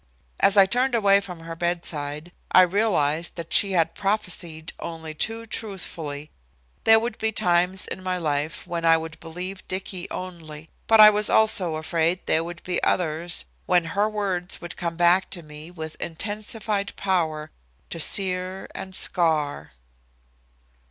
As 0.39 0.57
I 0.57 0.65
turned 0.65 0.95
away 0.95 1.21
from 1.21 1.41
her 1.41 1.55
bedside 1.55 2.31
I 2.51 2.63
realized 2.63 3.35
that 3.35 3.53
she 3.53 3.73
had 3.73 3.93
prophesied 3.93 4.73
only 4.79 5.13
too 5.13 5.45
truthfully. 5.45 6.31
There 6.85 6.99
would 6.99 7.19
be 7.19 7.31
times 7.31 7.85
in 7.85 8.01
my 8.01 8.17
life 8.17 8.65
when 8.65 8.83
I 8.83 8.97
would 8.97 9.19
believe 9.19 9.61
Dicky 9.67 10.09
only. 10.09 10.69
But 10.87 10.99
I 11.01 11.11
was 11.11 11.29
also 11.29 11.75
afraid 11.75 12.25
there 12.25 12.43
would 12.43 12.63
be 12.63 12.81
others 12.81 13.45
when 13.67 13.85
her 13.93 14.09
words 14.09 14.59
would 14.59 14.75
come 14.75 14.95
back 14.95 15.29
to 15.29 15.43
me 15.43 15.69
with 15.69 16.01
intensified 16.01 16.95
power 16.95 17.51
to 17.91 17.99
sear 17.99 18.67
and 18.73 18.95
scar. 18.95 19.73